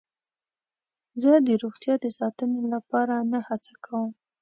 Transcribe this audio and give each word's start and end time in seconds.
زه 1.21 1.31
د 1.47 1.49
روغتیا 1.63 1.93
د 2.03 2.05
ساتنې 2.19 2.63
لپاره 2.73 3.15
نه 3.31 3.39
هڅه 3.47 3.73
کوم. 3.85 4.09